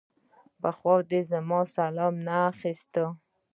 [0.61, 2.93] پخوا دې زما سلام نه اخيست.